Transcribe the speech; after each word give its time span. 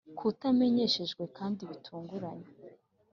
kutamenyeshejwe 0.17 1.23
kandi 1.37 1.61
bitunguranye, 1.69 2.47